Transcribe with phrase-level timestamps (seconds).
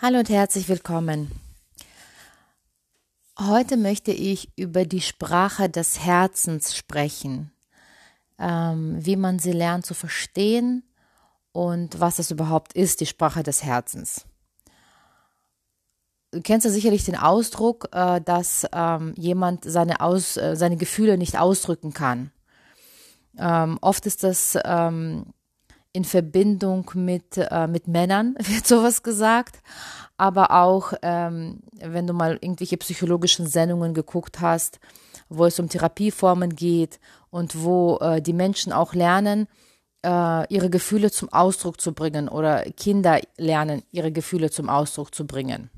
[0.00, 1.32] Hallo und herzlich willkommen.
[3.36, 7.50] Heute möchte ich über die Sprache des Herzens sprechen,
[8.38, 10.84] ähm, wie man sie lernt zu verstehen
[11.50, 14.24] und was es überhaupt ist, die Sprache des Herzens.
[16.30, 21.18] Du kennst ja sicherlich den Ausdruck, äh, dass ähm, jemand seine, Aus, äh, seine Gefühle
[21.18, 22.30] nicht ausdrücken kann.
[23.36, 25.34] Ähm, oft ist das ähm,
[25.92, 29.62] in Verbindung mit, äh, mit Männern, wird sowas gesagt.
[30.16, 34.80] Aber auch, ähm, wenn du mal irgendwelche psychologischen Sendungen geguckt hast,
[35.28, 36.98] wo es um Therapieformen geht
[37.30, 39.46] und wo äh, die Menschen auch lernen,
[40.04, 45.26] äh, ihre Gefühle zum Ausdruck zu bringen oder Kinder lernen, ihre Gefühle zum Ausdruck zu
[45.26, 45.70] bringen.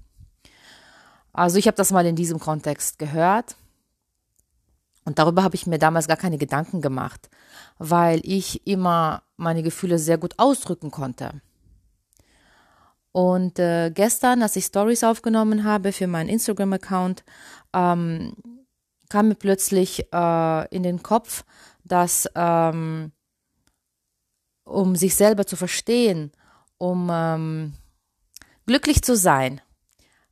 [1.33, 3.57] Also ich habe das mal in diesem Kontext gehört
[5.05, 7.31] und darüber habe ich mir damals gar keine Gedanken gemacht,
[7.79, 11.41] weil ich immer meine Gefühle sehr gut ausdrücken konnte.
[13.13, 17.25] Und äh, gestern, als ich Stories aufgenommen habe für meinen Instagram-Account,
[17.73, 18.35] ähm,
[19.09, 21.45] kam mir plötzlich äh, in den Kopf,
[21.85, 23.11] dass ähm,
[24.65, 26.31] um sich selber zu verstehen,
[26.79, 27.75] um ähm,
[28.67, 29.61] glücklich zu sein,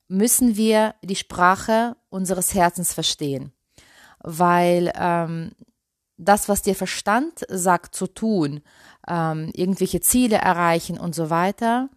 [0.07, 3.53] müssen wir die Sprache unseres Herzens verstehen.
[4.21, 5.53] Weil ähm,
[6.17, 8.61] das, was dir Verstand sagt zu tun,
[9.07, 11.89] ähm, irgendwelche Ziele erreichen und so weiter,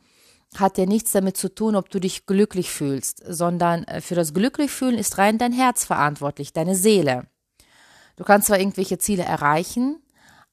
[0.58, 4.34] hat ja nichts damit zu tun, ob du dich glücklich fühlst, sondern äh, für das
[4.34, 7.28] Glücklichfühlen ist rein dein Herz verantwortlich, deine Seele.
[8.18, 10.02] Du kannst zwar irgendwelche Ziele erreichen,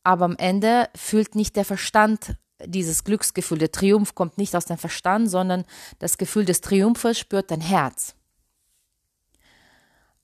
[0.04, 3.58] aber am Ende fühlt nicht der Verstand dieses Glücksgefühl.
[3.58, 5.64] Der Triumph kommt nicht aus deinem Verstand, sondern
[5.98, 8.14] das Gefühl des Triumphes spürt dein Herz.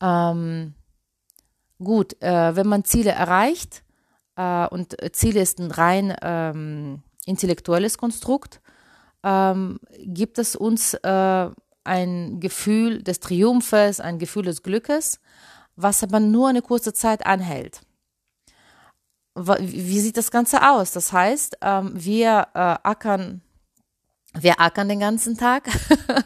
[0.01, 0.75] Ähm,
[1.85, 3.85] gut, äh, wenn man Ziele erreicht,
[4.37, 8.61] äh, und Ziele ist ein rein ähm, intellektuelles Konstrukt,
[9.23, 11.51] ähm, gibt es uns äh,
[11.85, 15.21] ein Gefühl des Triumphes, ein Gefühl des Glückes,
[15.77, 17.81] was aber nur eine kurze Zeit anhält.
[19.35, 20.93] Wie sieht das Ganze aus?
[20.93, 23.43] Das heißt, ähm, wir äh, ackern,
[24.39, 25.69] wir ackern den ganzen Tag.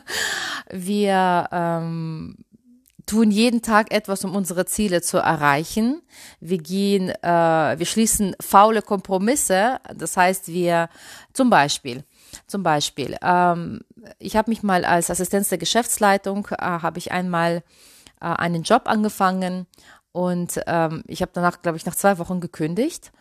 [0.71, 2.37] wir ähm,
[3.08, 6.02] tun jeden Tag etwas, um unsere Ziele zu erreichen.
[6.41, 9.80] Wir gehen, äh, wir schließen faule Kompromisse.
[9.94, 10.88] Das heißt, wir
[11.32, 12.04] zum Beispiel,
[12.46, 13.80] zum Beispiel, ähm,
[14.19, 17.64] ich habe mich mal als Assistenz der Geschäftsleitung, äh, habe ich einmal
[18.20, 19.66] äh, einen Job angefangen
[20.12, 23.12] und ähm, ich habe danach, glaube ich, nach zwei Wochen gekündigt,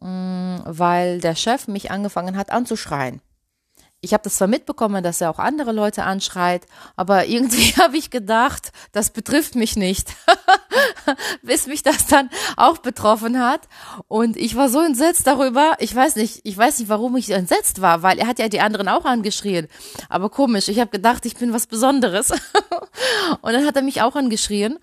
[0.00, 3.20] mh, mm, weil der Chef mich angefangen hat anzuschreien
[4.00, 6.66] ich habe das zwar mitbekommen, dass er auch andere Leute anschreit,
[6.96, 10.14] aber irgendwie habe ich gedacht, das betrifft mich nicht,
[11.42, 13.62] bis mich das dann auch betroffen hat.
[14.06, 15.74] Und ich war so entsetzt darüber.
[15.78, 18.60] Ich weiß nicht, ich weiß nicht, warum ich entsetzt war, weil er hat ja die
[18.60, 19.68] anderen auch angeschrien.
[20.08, 22.30] Aber komisch, ich habe gedacht, ich bin was Besonderes.
[23.42, 24.78] Und dann hat er mich auch angeschrien.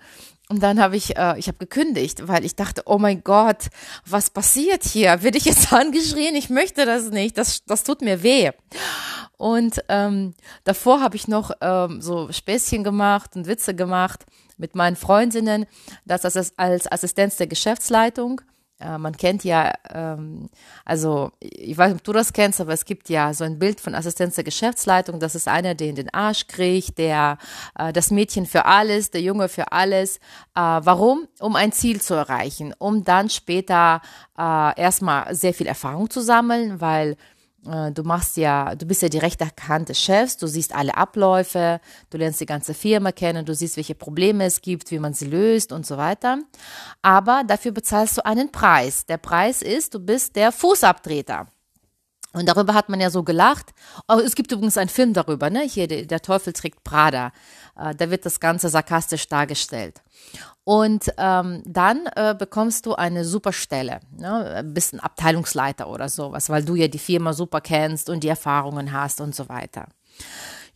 [0.48, 3.66] Und dann habe ich, äh, ich habe gekündigt, weil ich dachte, oh mein Gott,
[4.04, 5.22] was passiert hier?
[5.22, 6.36] Werde ich jetzt angeschrien?
[6.36, 7.36] Ich möchte das nicht.
[7.36, 8.50] Das, das tut mir weh.
[9.36, 10.34] Und ähm,
[10.64, 14.24] davor habe ich noch ähm, so Späßchen gemacht und Witze gemacht
[14.56, 15.66] mit meinen Freundinnen,
[16.06, 16.24] das
[16.56, 18.40] als Assistenz der Geschäftsleitung.
[18.78, 20.48] Äh, man kennt ja, ähm,
[20.84, 23.80] also ich weiß nicht, ob du das kennst, aber es gibt ja so ein Bild
[23.80, 25.18] von Assistenz der Geschäftsleitung.
[25.18, 27.38] Das ist einer, der in den Arsch kriegt, der
[27.78, 30.16] äh, das Mädchen für alles, der Junge für alles.
[30.54, 31.26] Äh, warum?
[31.40, 34.02] Um ein Ziel zu erreichen, um dann später
[34.38, 37.16] äh, erstmal sehr viel Erfahrung zu sammeln, weil
[37.66, 41.80] du machst ja, du bist ja die rechte Hand des Chefs, du siehst alle Abläufe,
[42.10, 45.26] du lernst die ganze Firma kennen, du siehst, welche Probleme es gibt, wie man sie
[45.26, 46.38] löst und so weiter.
[47.02, 49.06] Aber dafür bezahlst du einen Preis.
[49.06, 51.48] Der Preis ist, du bist der Fußabtreter.
[52.32, 53.72] Und darüber hat man ja so gelacht.
[54.08, 55.62] Oh, es gibt übrigens einen Film darüber, ne?
[55.62, 57.32] Hier, der Teufel trägt Prada.
[57.78, 60.02] Äh, da wird das Ganze sarkastisch dargestellt.
[60.64, 64.56] Und ähm, dann äh, bekommst du eine super Stelle, ne?
[64.56, 68.92] ein bisschen Abteilungsleiter oder sowas, weil du ja die Firma super kennst und die Erfahrungen
[68.92, 69.86] hast und so weiter.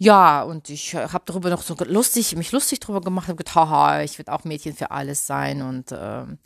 [0.03, 3.55] Ja, und ich äh, habe darüber noch so lustig, mich lustig drüber gemacht, habe gedacht,
[3.55, 5.61] haha, ich werde auch Mädchen für alles sein.
[5.61, 6.38] Und ähm,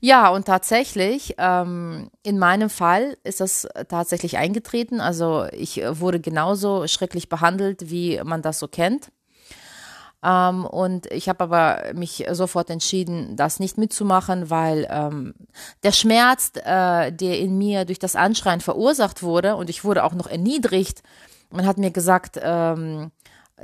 [0.00, 5.00] ja, und tatsächlich, ähm, in meinem Fall ist das tatsächlich eingetreten.
[5.02, 9.10] Also ich äh, wurde genauso schrecklich behandelt, wie man das so kennt.
[10.22, 15.34] Ähm, und ich habe aber mich sofort entschieden, das nicht mitzumachen, weil ähm,
[15.82, 20.14] der Schmerz, äh, der in mir durch das Anschreien verursacht wurde, und ich wurde auch
[20.14, 21.02] noch erniedrigt,
[21.50, 23.10] man hat mir gesagt, ähm,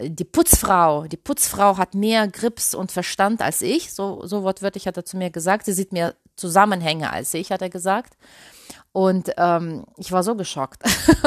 [0.00, 4.96] die Putzfrau, die Putzfrau hat mehr Grips und Verstand als ich, so, so wortwörtlich hat
[4.96, 8.16] er zu mir gesagt, sie sieht mehr Zusammenhänge als ich, hat er gesagt.
[8.92, 10.82] Und ähm, ich war so geschockt.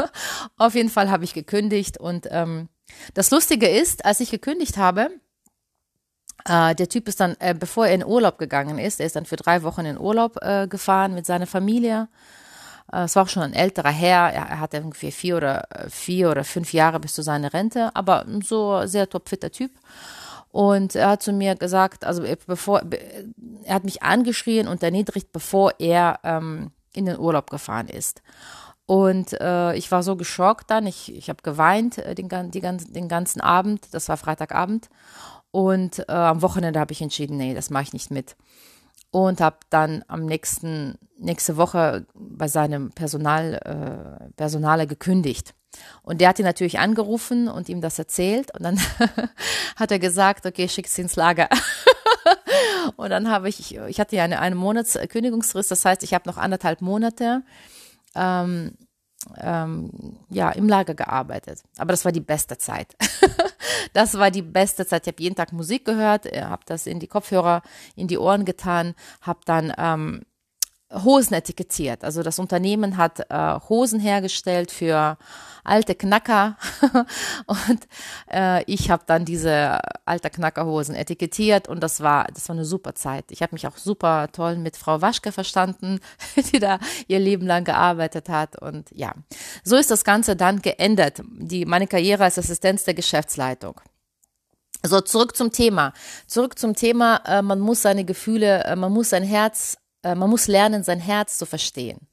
[0.57, 2.69] Auf jeden Fall habe ich gekündigt und ähm,
[3.13, 5.09] Das Lustige ist, als ich gekündigt habe,
[6.45, 9.25] äh, der Typ ist dann, äh, bevor er in Urlaub gegangen ist, er ist dann
[9.25, 12.07] für drei Wochen in Urlaub äh, gefahren mit seiner Familie.
[12.91, 15.89] Äh, es war auch schon ein älterer Herr, er, er hatte ungefähr vier oder äh,
[15.89, 19.71] vier oder fünf Jahre bis zu seiner Rente, aber so sehr topfitter Typ.
[20.51, 22.81] Und er hat zu mir gesagt, also bevor,
[23.63, 28.21] er hat mich angeschrien und erniedrigt, bevor er ähm, in den Urlaub gefahren ist.
[28.85, 33.07] Und äh, ich war so geschockt dann, ich, ich habe geweint äh, den, die, den
[33.07, 34.89] ganzen Abend, das war Freitagabend.
[35.51, 38.35] Und äh, am Wochenende habe ich entschieden, nee, das mache ich nicht mit.
[39.11, 45.53] Und habe dann am nächsten, nächste Woche bei seinem Personal, äh, Personaler gekündigt.
[46.03, 48.53] Und der hat ihn natürlich angerufen und ihm das erzählt.
[48.55, 48.79] Und dann
[49.75, 51.49] hat er gesagt, okay, schick's ins Lager.
[52.95, 56.37] und dann habe ich, ich hatte ja eine, eine Monatskündigungsfrist, das heißt, ich habe noch
[56.37, 57.43] anderthalb Monate
[58.15, 58.73] ähm,
[59.37, 61.63] ähm, ja, im Lager gearbeitet.
[61.77, 62.95] Aber das war die beste Zeit.
[63.93, 65.03] das war die beste Zeit.
[65.05, 67.61] Ich habe jeden Tag Musik gehört, äh, habe das in die Kopfhörer,
[67.95, 70.21] in die Ohren getan, habe dann ähm,
[70.93, 72.03] Hosen etikettiert.
[72.03, 75.17] Also das Unternehmen hat äh, Hosen hergestellt für
[75.63, 76.57] alte Knacker
[77.45, 77.87] und
[78.31, 82.95] äh, ich habe dann diese alte Knackerhosen etikettiert und das war das war eine super
[82.95, 83.25] Zeit.
[83.29, 85.99] Ich habe mich auch super toll mit Frau Waschke verstanden,
[86.51, 89.13] die da ihr Leben lang gearbeitet hat und ja,
[89.63, 91.21] so ist das Ganze dann geendet.
[91.25, 93.79] Die meine Karriere als Assistenz der Geschäftsleitung.
[94.83, 95.93] So, zurück zum Thema.
[96.25, 100.29] Zurück zum Thema, äh, man muss seine Gefühle, äh, man muss sein Herz äh, man
[100.29, 102.07] muss lernen, sein Herz zu verstehen.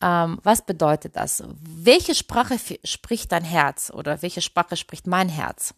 [0.00, 1.42] Ähm, was bedeutet das?
[1.60, 5.74] Welche Sprache spricht dein Herz oder welche Sprache spricht mein Herz?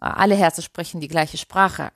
[0.00, 1.92] Äh, alle Herzen sprechen die gleiche Sprache.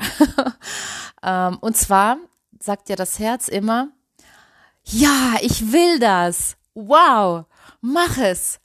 [1.22, 2.18] ähm, und zwar
[2.60, 3.88] sagt ja das Herz immer,
[4.84, 6.56] ja, ich will das.
[6.74, 7.46] Wow,
[7.80, 8.60] mach es.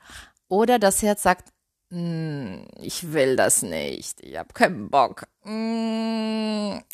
[0.48, 1.52] Oder das Herz sagt,
[1.90, 4.22] mm, ich will das nicht.
[4.22, 5.28] Ich habe keinen Bock.
[5.44, 6.80] Mm.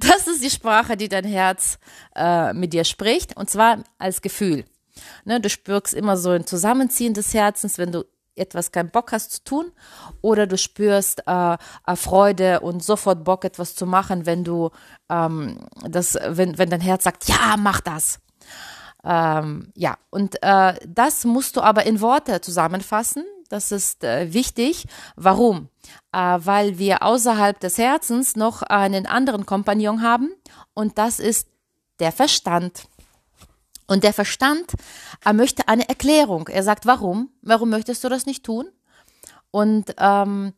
[0.00, 1.78] Das ist die Sprache, die dein Herz
[2.14, 4.64] äh, mit dir spricht, und zwar als Gefühl.
[5.24, 8.04] Ne, du spürst immer so ein Zusammenziehen des Herzens, wenn du
[8.34, 9.72] etwas keinen Bock hast zu tun,
[10.20, 11.56] oder du spürst äh,
[11.96, 14.70] Freude und sofort Bock, etwas zu machen, wenn du
[15.08, 18.20] ähm, das, wenn, wenn dein Herz sagt, ja, mach das.
[19.04, 23.24] Ähm, ja, und äh, das musst du aber in Worte zusammenfassen.
[23.48, 24.86] Das ist äh, wichtig.
[25.16, 25.68] Warum?
[26.12, 30.30] Äh, weil wir außerhalb des Herzens noch einen anderen Kompagnon haben
[30.74, 31.48] und das ist
[31.98, 32.86] der Verstand.
[33.86, 34.74] Und der Verstand
[35.24, 36.48] er möchte eine Erklärung.
[36.48, 37.30] Er sagt, warum?
[37.42, 38.68] Warum möchtest du das nicht tun?
[39.50, 40.52] Und ähm,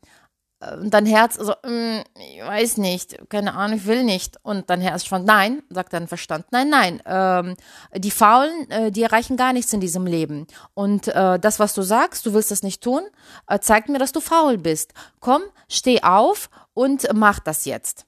[0.61, 4.39] und dein Herz, also, mm, ich weiß nicht, keine Ahnung, ich will nicht.
[4.43, 7.03] Und dein Herz schon, nein, sagt dein Verstand, nein, nein.
[7.07, 7.57] Ähm,
[7.97, 10.47] die Faulen, äh, die erreichen gar nichts in diesem Leben.
[10.75, 13.03] Und äh, das, was du sagst, du willst das nicht tun,
[13.49, 14.93] äh, zeigt mir, dass du faul bist.
[15.21, 18.05] Komm, steh auf und mach das jetzt.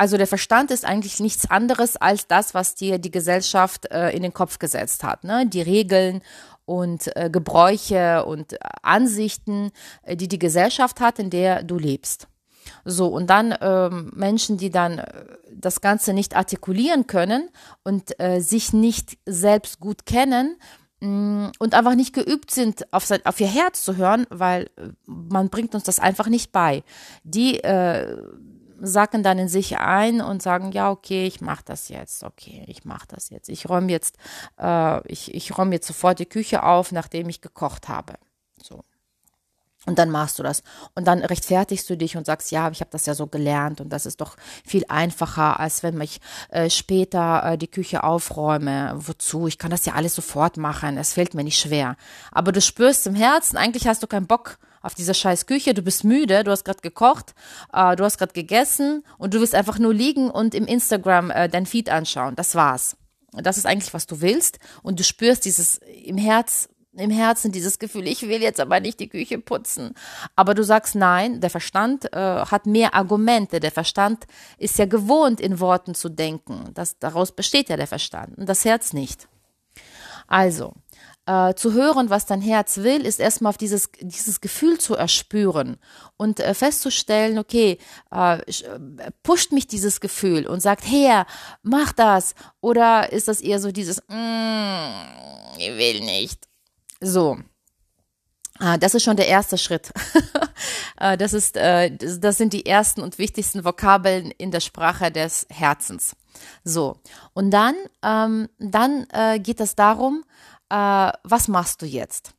[0.00, 4.22] Also der Verstand ist eigentlich nichts anderes als das, was dir die Gesellschaft äh, in
[4.22, 5.24] den Kopf gesetzt hat.
[5.24, 5.46] Ne?
[5.46, 6.22] Die Regeln
[6.70, 9.72] und äh, Gebräuche und Ansichten,
[10.02, 12.28] äh, die die Gesellschaft hat, in der du lebst.
[12.84, 17.48] So, und dann ähm, Menschen, die dann äh, das Ganze nicht artikulieren können
[17.82, 20.58] und äh, sich nicht selbst gut kennen
[21.00, 24.70] mh, mm, und einfach nicht geübt sind, auf, sein, auf ihr Herz zu hören, weil
[24.76, 26.84] äh, man bringt uns das einfach nicht bei.
[27.24, 28.16] Die äh,
[28.80, 32.84] sacken dann in sich ein und sagen, ja, okay, ich mache das jetzt, okay, ich
[32.84, 33.48] mache das jetzt.
[33.48, 34.16] Ich räume jetzt,
[34.58, 38.14] äh, ich, ich räume jetzt sofort die Küche auf, nachdem ich gekocht habe.
[38.62, 38.84] So.
[39.86, 40.62] Und dann machst du das.
[40.94, 43.88] Und dann rechtfertigst du dich und sagst, ja, ich habe das ja so gelernt und
[43.90, 46.20] das ist doch viel einfacher, als wenn ich
[46.50, 48.92] äh, später äh, die Küche aufräume.
[48.94, 49.46] Wozu?
[49.46, 50.98] Ich kann das ja alles sofort machen.
[50.98, 51.96] Es fällt mir nicht schwer.
[52.30, 55.82] Aber du spürst im Herzen, eigentlich hast du keinen Bock auf dieser scheiß Küche, du
[55.82, 57.34] bist müde, du hast gerade gekocht,
[57.72, 61.48] äh, du hast gerade gegessen und du willst einfach nur liegen und im Instagram äh,
[61.48, 62.36] dein Feed anschauen.
[62.36, 62.96] Das war's.
[63.32, 67.78] Das ist eigentlich, was du willst und du spürst dieses im Herz, im Herzen dieses
[67.78, 69.94] Gefühl, ich will jetzt aber nicht die Küche putzen.
[70.34, 73.60] Aber du sagst nein, der Verstand äh, hat mehr Argumente.
[73.60, 74.26] Der Verstand
[74.58, 76.70] ist ja gewohnt, in Worten zu denken.
[76.74, 79.28] Das, daraus besteht ja der Verstand und das Herz nicht.
[80.26, 80.74] Also,
[81.30, 85.76] äh, zu hören, was dein Herz will, ist erstmal auf dieses, dieses Gefühl zu erspüren
[86.16, 87.78] und äh, festzustellen, okay,
[88.12, 88.42] äh, äh,
[89.22, 91.26] pusht mich dieses Gefühl und sagt, her,
[91.62, 92.34] mach das.
[92.60, 96.48] Oder ist das eher so dieses, mm, ich will nicht.
[97.00, 97.38] So.
[98.58, 99.92] Ah, das ist schon der erste Schritt.
[100.98, 105.46] Äh, das ist, äh, das sind die ersten und wichtigsten Vokabeln in der Sprache des
[105.48, 106.14] Herzens.
[106.62, 106.98] So.
[107.32, 109.06] Und dann, ähm, dann
[109.42, 110.24] geht es darum,
[110.70, 112.34] äh, was machst du jetzt?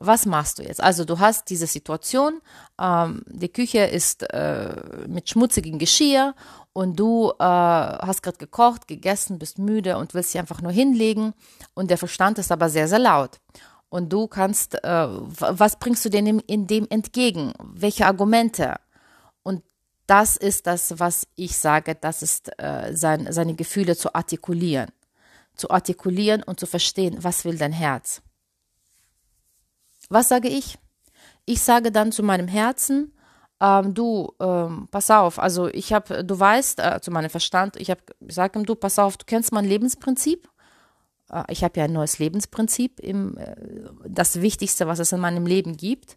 [0.00, 0.82] was machst du jetzt?
[0.82, 2.40] Also du hast diese Situation,
[2.80, 4.74] ähm, die Küche ist äh,
[5.06, 6.34] mit schmutzigem Geschirr
[6.72, 11.34] und du äh, hast gerade gekocht, gegessen, bist müde und willst dich einfach nur hinlegen
[11.74, 13.38] und der Verstand ist aber sehr, sehr laut.
[13.90, 17.52] Und du kannst, äh, was bringst du denn in dem entgegen?
[17.60, 18.76] Welche Argumente?
[19.42, 19.62] Und
[20.06, 24.90] das ist das, was ich sage, das ist äh, sein, seine Gefühle zu artikulieren.
[25.60, 28.22] Zu artikulieren und zu verstehen, was will dein Herz?
[30.08, 30.78] Was sage ich?
[31.44, 33.12] Ich sage dann zu meinem Herzen,
[33.60, 37.90] ähm, du, ähm, pass auf, also ich habe, du weißt, äh, zu meinem Verstand, ich
[37.90, 40.48] habe gesagt du, pass auf, du kennst mein Lebensprinzip.
[41.30, 43.00] Äh, ich habe ja ein neues Lebensprinzip.
[43.00, 43.56] Im, äh,
[44.08, 46.16] das Wichtigste, was es in meinem Leben gibt,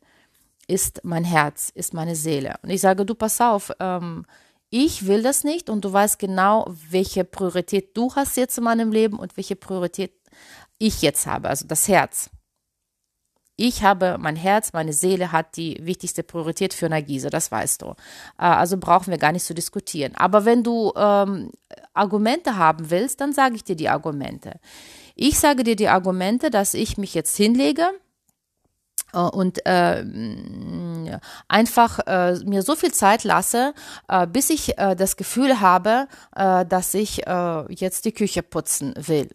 [0.67, 2.55] ist mein Herz, ist meine Seele.
[2.63, 4.25] Und ich sage, du, pass auf, ähm,
[4.75, 8.92] ich will das nicht und du weißt genau, welche Priorität du hast jetzt in meinem
[8.92, 10.13] Leben und welche Priorität
[10.80, 12.32] ich jetzt habe, also das Herz.
[13.56, 17.89] Ich habe, mein Herz, meine Seele hat die wichtigste Priorität für Nagise, das weißt du.
[18.39, 20.15] Äh, also brauchen wir gar nicht zu diskutieren.
[20.15, 21.51] Aber wenn du ähm,
[21.94, 24.60] Argumente haben willst, dann sage ich dir die Argumente.
[25.13, 27.92] Ich sage dir die Argumente, dass ich mich jetzt hinlege
[29.13, 30.03] und äh,
[31.48, 33.74] einfach äh, mir so viel Zeit lasse,
[34.08, 38.93] äh, bis ich äh, das Gefühl habe, äh, dass ich äh, jetzt die Küche putzen
[38.98, 39.29] will.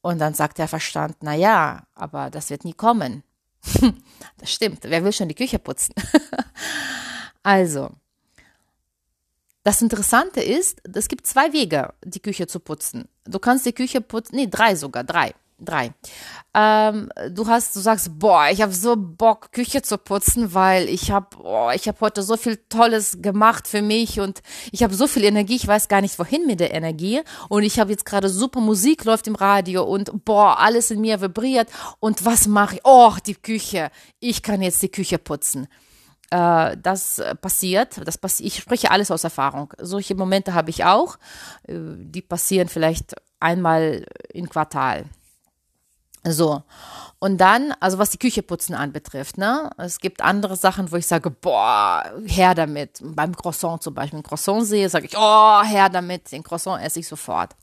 [0.00, 3.22] Und dann sagt der Verstand, na ja, aber das wird nie kommen.
[4.38, 4.80] das stimmt.
[4.82, 5.94] Wer will schon die Küche putzen?
[7.42, 7.90] also,
[9.64, 13.08] das Interessante ist, es gibt zwei Wege, die Küche zu putzen.
[13.24, 15.92] Du kannst die Küche putzen, nee, drei sogar, drei drei.
[16.54, 21.10] Ähm, du hast, du sagst, boah, ich habe so Bock, Küche zu putzen, weil ich
[21.10, 24.40] habe, oh, ich habe heute so viel Tolles gemacht für mich und
[24.72, 27.20] ich habe so viel Energie, ich weiß gar nicht, wohin mit der Energie.
[27.48, 31.20] Und ich habe jetzt gerade super Musik läuft im Radio und boah, alles in mir
[31.20, 31.68] vibriert.
[32.00, 32.80] Und was mache ich?
[32.84, 33.90] Oh, die Küche.
[34.20, 35.68] Ich kann jetzt die Küche putzen.
[36.30, 39.72] Äh, das passiert, das passi ich spreche alles aus Erfahrung.
[39.78, 41.16] Solche Momente habe ich auch.
[41.66, 45.04] Äh, die passieren vielleicht einmal im Quartal.
[46.24, 46.62] So.
[47.20, 49.70] Und dann, also was die Küche putzen anbetrifft, ne?
[49.76, 53.00] Es gibt andere Sachen, wo ich sage, boah, her damit.
[53.02, 54.20] Beim Croissant zum Beispiel.
[54.20, 56.30] Ein Croissant sehe, sage ich, oh, her damit.
[56.30, 57.56] Den Croissant esse ich sofort.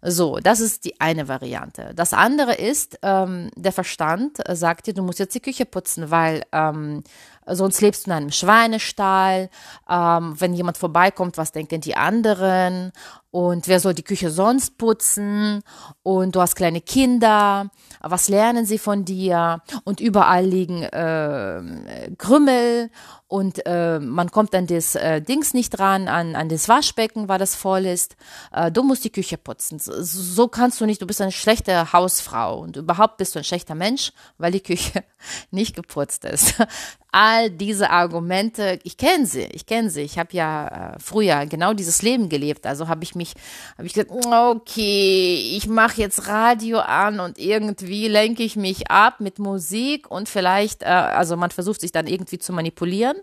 [0.00, 1.92] So, das ist die eine Variante.
[1.96, 6.44] Das andere ist, ähm, der Verstand sagt dir, du musst jetzt die Küche putzen, weil
[6.52, 7.02] ähm,
[7.46, 9.50] sonst lebst du in einem Schweinestall.
[9.90, 12.92] Ähm, wenn jemand vorbeikommt, was denken die anderen?
[13.30, 15.62] Und wer soll die Küche sonst putzen?
[16.02, 17.70] Und du hast kleine Kinder.
[18.00, 19.62] Was lernen sie von dir?
[19.84, 22.90] Und überall liegen äh, Krümmel
[23.30, 27.38] und äh, man kommt an das äh, Dings nicht dran, an, an das Waschbecken, weil
[27.38, 28.16] das voll ist.
[28.52, 29.78] Äh, du musst die Küche putzen.
[29.78, 33.44] So, so kannst du nicht, du bist eine schlechte Hausfrau und überhaupt bist du ein
[33.44, 35.04] schlechter Mensch, weil die Küche
[35.50, 36.54] nicht geputzt ist.
[37.12, 40.02] All diese Argumente, ich kenne sie, ich kenne sie.
[40.02, 42.66] Ich habe ja äh, früher genau dieses Leben gelebt.
[42.66, 43.34] Also habe ich mich,
[43.76, 49.20] habe ich gesagt, okay, ich mache jetzt Radio an und irgendwie lenke ich mich ab
[49.20, 53.16] mit Musik und vielleicht, äh, also man versucht sich dann irgendwie zu manipulieren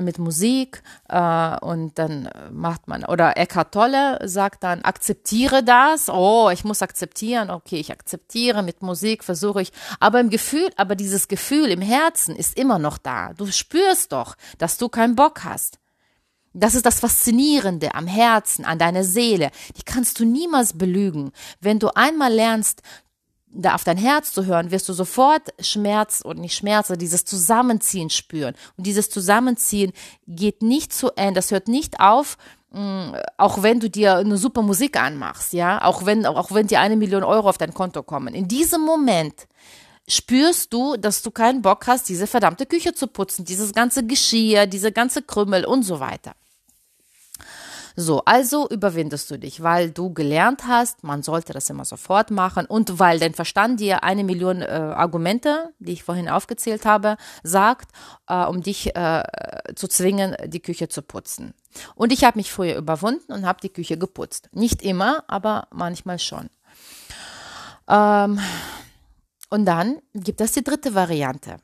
[0.00, 6.50] mit Musik äh, und dann macht man, oder Eckhart Tolle sagt dann, akzeptiere das, oh,
[6.50, 11.28] ich muss akzeptieren, okay, ich akzeptiere, mit Musik versuche ich, aber im Gefühl, aber dieses
[11.28, 13.32] Gefühl im Herzen ist immer noch da.
[13.34, 15.78] Du spürst doch, dass du keinen Bock hast.
[16.56, 19.50] Das ist das Faszinierende am Herzen, an deiner Seele.
[19.76, 21.32] Die kannst du niemals belügen.
[21.60, 22.82] Wenn du einmal lernst,
[23.54, 27.24] da auf dein Herz zu hören, wirst du sofort Schmerz und nicht Schmerz, aber dieses
[27.24, 28.54] Zusammenziehen spüren.
[28.76, 29.92] Und dieses Zusammenziehen
[30.26, 32.36] geht nicht zu Ende, das hört nicht auf,
[32.70, 36.80] mm, auch wenn du dir eine super Musik anmachst, ja, auch wenn, auch wenn dir
[36.80, 38.34] eine Million Euro auf dein Konto kommen.
[38.34, 39.46] In diesem Moment
[40.08, 44.66] spürst du, dass du keinen Bock hast, diese verdammte Küche zu putzen, dieses ganze Geschirr,
[44.66, 46.34] diese ganze Krümmel und so weiter.
[47.96, 52.66] So, also überwindest du dich, weil du gelernt hast, man sollte das immer sofort machen
[52.66, 57.90] und weil dein Verstand dir eine Million äh, Argumente, die ich vorhin aufgezählt habe, sagt,
[58.28, 59.22] äh, um dich äh,
[59.76, 61.54] zu zwingen, die Küche zu putzen.
[61.94, 64.48] Und ich habe mich früher überwunden und habe die Küche geputzt.
[64.52, 66.50] Nicht immer, aber manchmal schon.
[67.88, 68.40] Ähm,
[69.50, 71.58] und dann gibt es die dritte Variante.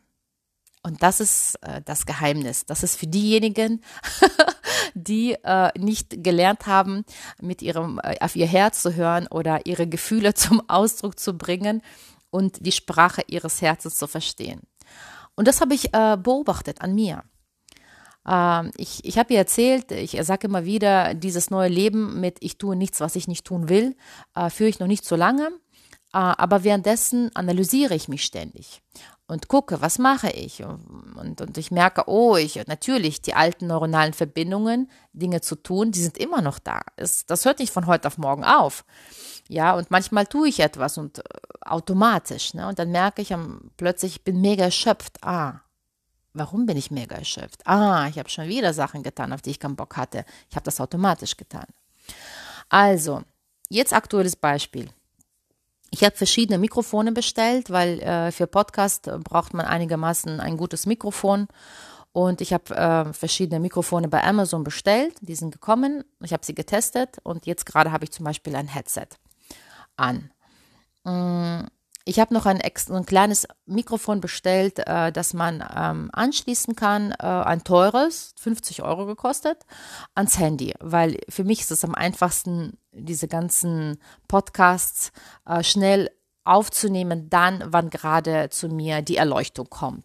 [0.82, 2.64] Und das ist äh, das Geheimnis.
[2.66, 3.82] Das ist für diejenigen,
[4.94, 7.04] die äh, nicht gelernt haben,
[7.40, 11.82] mit ihrem äh, auf ihr Herz zu hören oder ihre Gefühle zum Ausdruck zu bringen
[12.30, 14.60] und die Sprache ihres Herzens zu verstehen.
[15.34, 17.22] Und das habe ich äh, beobachtet an mir.
[18.26, 22.58] Ähm, ich ich habe ihr erzählt, ich sage immer wieder, dieses neue Leben mit ich
[22.58, 23.96] tue nichts, was ich nicht tun will,
[24.34, 25.50] äh, führe ich noch nicht so lange.
[26.12, 28.82] aber währenddessen analysiere ich mich ständig
[29.30, 30.64] und gucke, was mache ich?
[30.64, 36.02] Und, und ich merke, oh, ich natürlich, die alten neuronalen Verbindungen, Dinge zu tun, die
[36.02, 36.80] sind immer noch da.
[36.96, 38.84] Es, das hört nicht von heute auf morgen auf.
[39.48, 41.22] Ja, und manchmal tue ich etwas und äh,
[41.60, 42.66] automatisch, ne?
[42.66, 45.22] Und dann merke ich am, plötzlich, ich bin mega erschöpft.
[45.22, 45.60] Ah,
[46.32, 47.64] warum bin ich mega erschöpft?
[47.66, 50.24] Ah, ich habe schon wieder Sachen getan, auf die ich keinen Bock hatte.
[50.48, 51.66] Ich habe das automatisch getan.
[52.68, 53.22] Also,
[53.68, 54.90] jetzt aktuelles Beispiel.
[55.90, 61.48] Ich habe verschiedene Mikrofone bestellt, weil äh, für Podcast braucht man einigermaßen ein gutes Mikrofon.
[62.12, 65.14] Und ich habe äh, verschiedene Mikrofone bei Amazon bestellt.
[65.20, 66.04] Die sind gekommen.
[66.22, 69.08] Ich habe sie getestet und jetzt gerade habe ich zum Beispiel ein Headset
[69.96, 70.30] an.
[71.04, 71.66] Mm,
[72.04, 77.24] ich habe noch ein, ein, kleines Mikrofon bestellt, äh, das man ähm, anschließen kann, äh,
[77.24, 79.58] ein teures, 50 Euro gekostet,
[80.14, 85.12] ans Handy, weil für mich ist es am einfachsten, diese ganzen Podcasts
[85.46, 86.10] äh, schnell
[86.44, 90.04] aufzunehmen, dann, wann gerade zu mir die Erleuchtung kommt.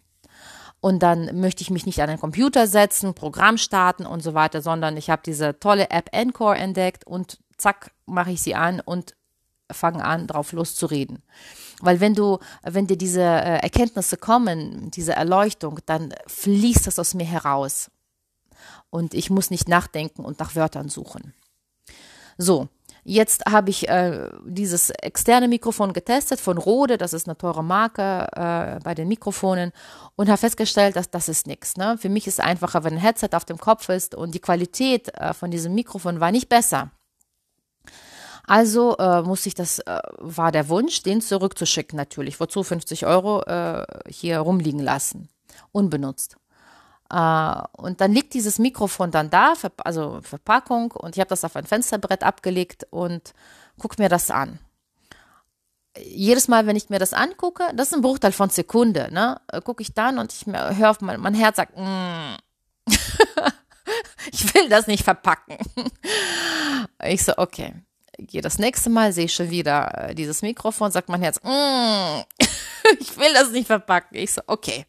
[0.81, 4.61] Und dann möchte ich mich nicht an den Computer setzen, Programm starten und so weiter,
[4.61, 9.15] sondern ich habe diese tolle App Encore entdeckt und zack, mache ich sie an und
[9.71, 11.23] fangen an, drauf loszureden.
[11.81, 17.15] Weil wenn du, wenn dir diese äh, Erkenntnisse kommen, diese Erleuchtung, dann fließt das aus
[17.15, 17.89] mir heraus.
[18.89, 21.33] Und ich muss nicht nachdenken und nach Wörtern suchen.
[22.37, 22.67] So,
[23.03, 28.27] jetzt habe ich äh, dieses externe Mikrofon getestet von Rode, das ist eine teure Marke
[28.35, 29.71] äh, bei den Mikrofonen
[30.15, 31.77] und habe festgestellt, dass das ist nichts.
[31.77, 31.97] Ne?
[31.97, 35.13] Für mich ist es einfacher, wenn ein Headset auf dem Kopf ist und die Qualität
[35.15, 36.91] äh, von diesem Mikrofon war nicht besser.
[38.47, 42.39] Also äh, muss ich das, äh, war der Wunsch, den zurückzuschicken natürlich.
[42.39, 45.29] Wozu 50 Euro äh, hier rumliegen lassen,
[45.71, 46.37] unbenutzt.
[47.09, 51.55] Äh, und dann liegt dieses Mikrofon dann da, also Verpackung, und ich habe das auf
[51.55, 53.33] ein Fensterbrett abgelegt und
[53.77, 54.59] gucke mir das an.
[55.97, 59.61] Jedes Mal, wenn ich mir das angucke, das ist ein Bruchteil von Sekunde, ne, äh,
[59.61, 62.35] gucke ich dann und ich höre auf mein, mein Herz sagt, mm.
[64.31, 65.57] ich will das nicht verpacken.
[67.03, 67.73] Ich so, okay,
[68.17, 72.21] gehe das nächste Mal, sehe ich schon wieder äh, dieses Mikrofon, sagt mein Herz, mm,
[72.99, 74.17] ich will das nicht verpacken.
[74.17, 74.85] Ich so, okay.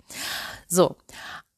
[0.68, 0.96] So.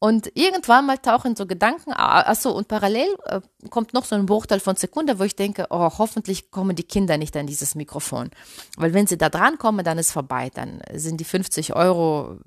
[0.00, 4.26] Und irgendwann mal tauchen so Gedanken, ah, achso, und parallel äh, kommt noch so ein
[4.26, 8.30] Bruchteil von Sekunde, wo ich denke, oh, hoffentlich kommen die Kinder nicht an dieses Mikrofon.
[8.76, 10.50] Weil wenn sie da dran kommen, dann ist vorbei.
[10.54, 12.38] Dann sind die 50 Euro,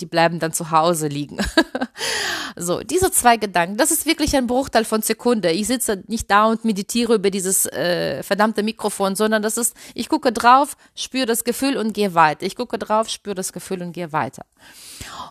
[0.00, 1.38] die bleiben dann zu Hause liegen.
[2.58, 5.50] So, diese zwei Gedanken, das ist wirklich ein Bruchteil von Sekunde.
[5.50, 10.08] Ich sitze nicht da und meditiere über dieses äh, verdammte Mikrofon, sondern das ist, ich
[10.08, 12.46] gucke drauf, spüre das Gefühl und gehe weiter.
[12.46, 14.46] Ich gucke drauf, spüre das Gefühl und gehe weiter.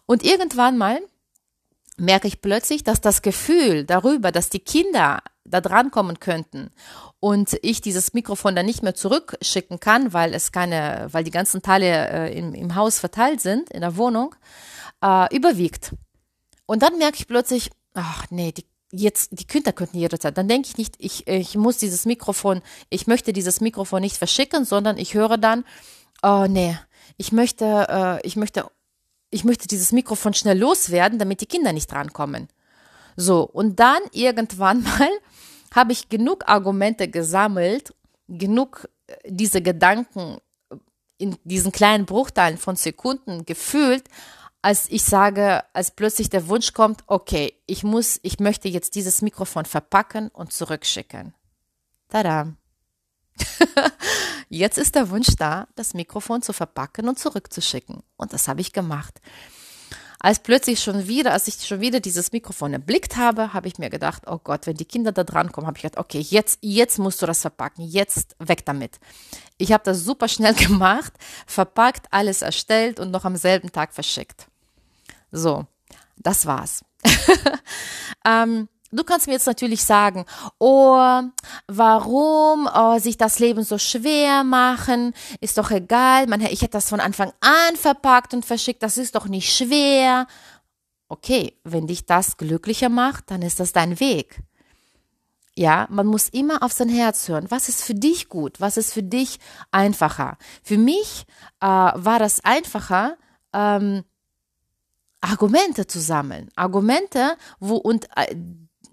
[0.06, 1.00] Und irgendwann mal
[1.98, 6.72] merke ich plötzlich, dass das Gefühl darüber, dass die Kinder da dran kommen könnten
[7.20, 11.62] und ich dieses Mikrofon dann nicht mehr zurückschicken kann, weil es keine, weil die ganzen
[11.62, 14.36] Teile äh, im, im Haus verteilt sind, in der Wohnung,
[15.04, 15.96] äh, überwiegt.
[16.66, 20.38] Und dann merke ich plötzlich, ach nee, die, jetzt, die Kinder könnten jederzeit.
[20.38, 24.66] Dann denke ich nicht, ich, ich muss dieses Mikrofon, ich möchte dieses Mikrofon nicht verschicken,
[24.66, 25.64] sondern ich höre dann,
[26.24, 26.78] oh nee,
[27.18, 28.66] ich möchte, äh, ich möchte,
[29.30, 32.48] ich möchte dieses Mikrofon schnell loswerden, damit die Kinder nicht drankommen.
[33.16, 35.10] So, und dann irgendwann mal
[35.74, 37.94] habe ich genug Argumente gesammelt,
[38.28, 40.38] genug äh, diese Gedanken
[41.18, 44.04] in diesen kleinen Bruchteilen von Sekunden gefühlt,
[44.62, 49.22] als ich sage, als plötzlich der Wunsch kommt, okay, ich muss, ich möchte jetzt dieses
[49.22, 51.34] Mikrofon verpacken und zurückschicken.
[52.10, 52.56] Tada.
[54.50, 58.04] jetzt ist der Wunsch da, das Mikrofon zu verpacken und zurückzuschicken.
[58.18, 59.22] Und das habe ich gemacht.
[60.20, 63.92] Als plötzlich schon wieder, als ich schon wieder dieses Mikrofon erblickt habe, habe ich mir
[63.92, 66.98] gedacht, oh Gott, wenn die Kinder da dran kommen, habe ich gedacht, okay, jetzt, jetzt
[66.98, 69.00] musst du das verpacken, jetzt weg damit.
[69.58, 71.14] Ich habe das super schnell gemacht,
[71.46, 74.48] verpackt, alles erstellt und noch am selben Tag verschickt.
[75.32, 75.68] So,
[76.18, 76.84] das war's.
[78.26, 80.26] ähm, du kannst mir jetzt natürlich sagen,
[80.60, 81.22] oh,
[81.68, 85.14] warum oh, sich das Leben so schwer machen?
[85.42, 86.28] Ist doch egal.
[86.28, 88.84] Man, ich hätte das von Anfang an verpackt und verschickt.
[88.84, 90.28] Das ist doch nicht schwer.
[91.08, 94.42] Okay, wenn dich das glücklicher macht, dann ist das dein Weg.
[95.58, 97.50] Ja, man muss immer auf sein Herz hören.
[97.50, 98.60] Was ist für dich gut?
[98.60, 99.40] Was ist für dich
[99.72, 100.38] einfacher?
[100.64, 101.26] Für mich
[101.62, 103.18] äh, war das einfacher,
[103.54, 104.04] ähm,
[105.22, 106.50] Argumente zu sammeln.
[106.56, 108.36] Argumente, wo und äh,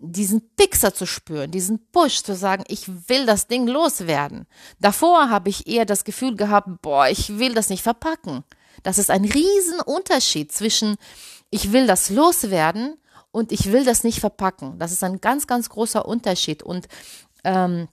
[0.02, 4.46] diesen Pixer zu spüren, diesen Push zu sagen, ich will das Ding loswerden.
[4.80, 8.44] Davor habe ich eher das Gefühl gehabt, boah, ich will das nicht verpacken.
[8.82, 10.96] Das ist ein Riesenunterschied zwischen
[11.50, 12.96] ich will das loswerden
[13.30, 14.78] und ich will das nicht verpacken.
[14.78, 16.62] Das ist ein ganz, ganz großer Unterschied.
[16.62, 16.88] Und
[17.44, 17.88] ähm,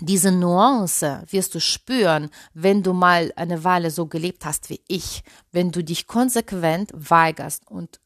[0.00, 5.22] diese Nuance wirst du spüren, wenn du mal eine Weile so gelebt hast wie ich,
[5.52, 8.00] wenn du dich konsequent weigerst und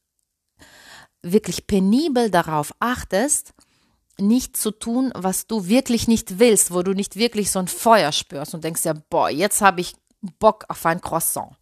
[1.22, 3.54] wirklich penibel darauf achtest,
[4.20, 8.12] nicht zu tun, was du wirklich nicht willst, wo du nicht wirklich so ein Feuer
[8.12, 9.94] spürst und denkst ja, boah, jetzt habe ich
[10.38, 11.52] Bock auf ein Croissant.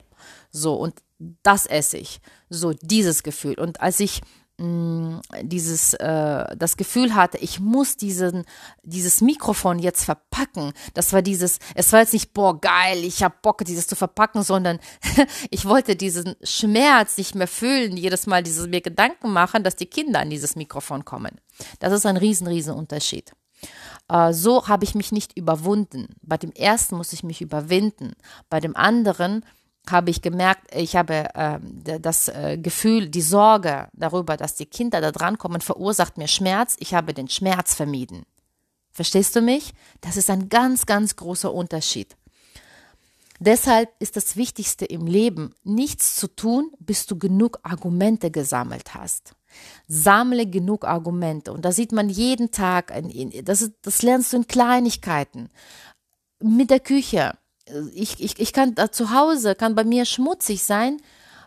[0.51, 0.95] So, und
[1.42, 2.21] das esse ich.
[2.49, 3.59] So, dieses Gefühl.
[3.59, 4.23] Und als ich
[4.59, 8.45] dieses, äh, das Gefühl hatte, ich muss diesen,
[8.83, 13.35] dieses Mikrofon jetzt verpacken, das war dieses, es war jetzt nicht, boah, geil, ich habe
[13.42, 14.79] Bock, dieses zu verpacken, sondern
[15.51, 19.87] ich wollte diesen Schmerz nicht mehr fühlen, jedes Mal dieses mir Gedanken machen, dass die
[19.87, 21.38] Kinder an dieses Mikrofon kommen.
[21.79, 23.33] Das ist ein riesen, riesen Unterschied.
[24.11, 26.14] Uh, so habe ich mich nicht überwunden.
[26.23, 28.12] Bei dem ersten muss ich mich überwinden.
[28.49, 29.45] Bei dem anderen
[29.90, 31.59] habe ich gemerkt, ich habe äh,
[32.01, 36.77] das äh, Gefühl, die Sorge darüber, dass die Kinder da drankommen, verursacht mir Schmerz.
[36.79, 38.25] Ich habe den Schmerz vermieden.
[38.92, 39.75] Verstehst du mich?
[40.01, 42.16] Das ist ein ganz, ganz großer Unterschied.
[43.38, 49.35] Deshalb ist das Wichtigste im Leben, nichts zu tun, bis du genug Argumente gesammelt hast.
[49.87, 51.53] Sammle genug Argumente.
[51.53, 52.92] Und da sieht man jeden Tag,
[53.42, 55.51] das, das lernst du in Kleinigkeiten.
[56.40, 57.37] Mit der Küche
[57.94, 60.98] ich, ich, ich kann da zu Hause, kann bei mir schmutzig sein,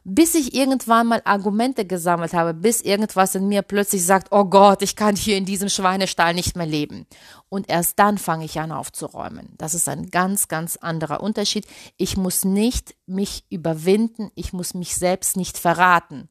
[0.04, 4.82] bis ich irgendwann mal Argumente gesammelt habe, bis irgendwas in mir plötzlich sagt, oh Gott,
[4.82, 7.06] ich kann hier in diesem Schweinestall nicht mehr leben.
[7.50, 9.50] Und erst dann fange ich an aufzuräumen.
[9.58, 11.66] Das ist ein ganz, ganz anderer Unterschied.
[11.98, 16.30] Ich muss nicht mich überwinden, ich muss mich selbst nicht verraten.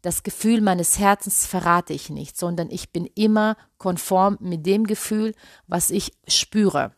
[0.00, 5.34] Das Gefühl meines Herzens verrate ich nicht, sondern ich bin immer konform mit dem Gefühl,
[5.66, 6.92] was ich spüre.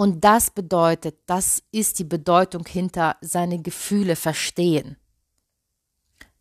[0.00, 4.96] Und das bedeutet, das ist die Bedeutung hinter seine Gefühle verstehen.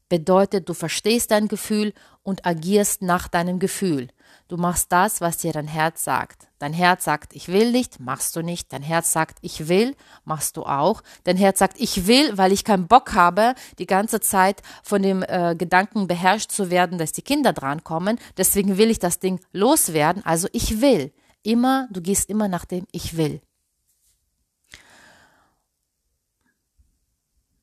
[0.08, 1.91] Bedeutet, du verstehst dein Gefühl
[2.24, 4.08] und agierst nach deinem Gefühl.
[4.48, 6.48] Du machst das, was dir dein Herz sagt.
[6.58, 8.72] Dein Herz sagt, ich will nicht, machst du nicht.
[8.72, 9.93] Dein Herz sagt, ich will,
[10.24, 11.04] machst du auch.
[11.26, 15.22] Dein Herz sagt, ich will, weil ich keinen Bock habe, die ganze Zeit von dem
[15.22, 18.19] äh, Gedanken beherrscht zu werden, dass die Kinder drankommen.
[18.38, 20.26] Deswegen will ich das Ding loswerden.
[20.26, 21.12] Also ich will.
[21.43, 23.41] Immer, du gehst immer nach dem Ich will.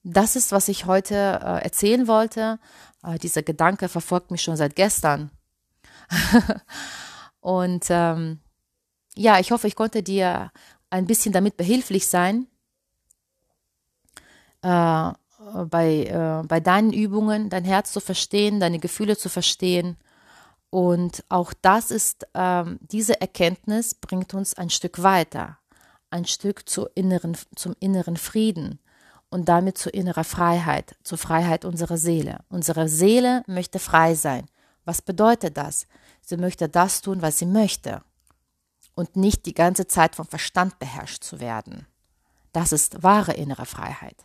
[0.09, 2.61] Das ist, was ich heute äh, erzählen wollte.
[3.03, 5.33] Äh, dieser Gedanke verfolgt mich schon seit gestern.
[7.41, 8.39] Und ähm,
[9.17, 10.53] ja, ich hoffe, ich konnte dir
[10.91, 12.47] ein bisschen damit behilflich sein,
[14.63, 15.11] äh,
[15.69, 19.97] bei, äh, bei deinen Übungen, dein Herz zu verstehen, deine Gefühle zu verstehen
[20.71, 25.59] und auch das ist, ähm, diese Erkenntnis bringt uns ein Stück weiter,
[26.11, 28.79] ein Stück zu inneren, zum inneren Frieden
[29.37, 32.39] und damit zu innerer Freiheit, zur Freiheit unserer Seele.
[32.49, 34.47] Unsere Seele möchte frei sein.
[34.87, 35.87] Was bedeutet das?
[36.23, 38.01] Sie möchte das tun, was sie möchte
[38.95, 41.87] und nicht die ganze Zeit vom Verstand beherrscht zu werden.
[42.53, 44.17] Das ist wahre innere Freiheit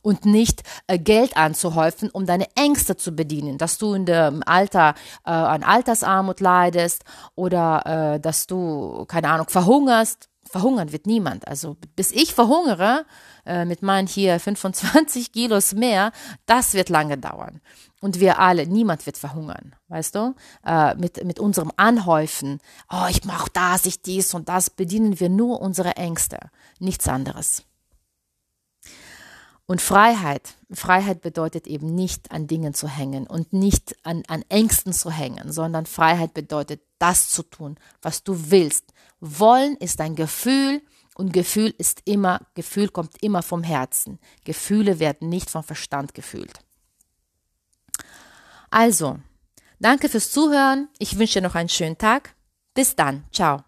[0.00, 4.94] und nicht äh, Geld anzuhäufen, um deine Ängste zu bedienen, dass du in dem Alter
[5.26, 10.30] äh, an Altersarmut leidest oder äh, dass du, keine Ahnung, verhungerst.
[10.48, 11.46] Verhungern wird niemand.
[11.48, 13.04] Also bis ich verhungere,
[13.44, 16.12] äh, mit meinen hier 25 Kilos mehr,
[16.46, 17.60] das wird lange dauern.
[18.00, 20.34] Und wir alle, niemand wird verhungern, weißt du?
[20.64, 25.28] Äh, mit, mit unserem Anhäufen, oh, ich mach das, ich dies und das, bedienen wir
[25.28, 26.38] nur unsere Ängste,
[26.78, 27.64] nichts anderes.
[29.68, 34.92] Und Freiheit, Freiheit bedeutet eben nicht an Dingen zu hängen und nicht an, an Ängsten
[34.92, 38.92] zu hängen, sondern Freiheit bedeutet das zu tun, was du willst.
[39.20, 40.82] Wollen ist ein Gefühl
[41.14, 44.18] und Gefühl ist immer, Gefühl kommt immer vom Herzen.
[44.44, 46.60] Gefühle werden nicht vom Verstand gefühlt.
[48.70, 49.18] Also,
[49.78, 50.88] danke fürs Zuhören.
[50.98, 52.34] Ich wünsche dir noch einen schönen Tag.
[52.74, 53.24] Bis dann.
[53.32, 53.64] Ciao.